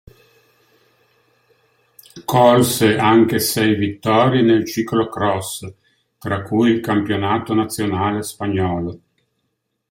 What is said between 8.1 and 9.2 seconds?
spagnolo.